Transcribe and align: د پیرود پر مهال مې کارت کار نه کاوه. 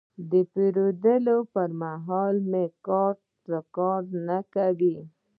د 0.31 0.33
پیرود 0.53 0.95
پر 1.53 1.69
مهال 1.81 2.35
مې 2.51 2.65
کارت 2.87 3.21
کار 3.77 4.01
نه 4.27 4.39
کاوه. 4.53 5.01